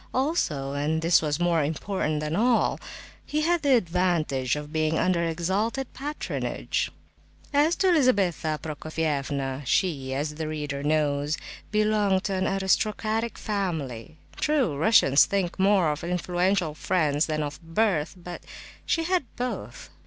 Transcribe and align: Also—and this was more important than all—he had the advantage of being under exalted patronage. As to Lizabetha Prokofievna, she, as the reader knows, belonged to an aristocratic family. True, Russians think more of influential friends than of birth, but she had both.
Also—and 0.15 1.03
this 1.03 1.21
was 1.21 1.39
more 1.39 1.63
important 1.63 2.21
than 2.21 2.35
all—he 2.35 3.41
had 3.41 3.61
the 3.61 3.75
advantage 3.75 4.55
of 4.55 4.73
being 4.73 4.97
under 4.97 5.23
exalted 5.23 5.93
patronage. 5.93 6.89
As 7.53 7.75
to 7.75 7.91
Lizabetha 7.91 8.57
Prokofievna, 8.63 9.61
she, 9.63 10.11
as 10.15 10.33
the 10.33 10.47
reader 10.47 10.81
knows, 10.81 11.37
belonged 11.69 12.23
to 12.23 12.33
an 12.33 12.47
aristocratic 12.47 13.37
family. 13.37 14.17
True, 14.37 14.75
Russians 14.75 15.25
think 15.25 15.59
more 15.59 15.91
of 15.91 16.03
influential 16.03 16.73
friends 16.73 17.27
than 17.27 17.43
of 17.43 17.61
birth, 17.61 18.15
but 18.17 18.41
she 18.87 19.03
had 19.03 19.25
both. 19.35 19.91